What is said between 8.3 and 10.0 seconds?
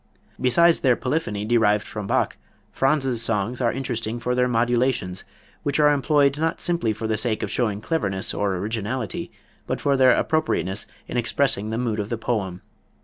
or originality, but for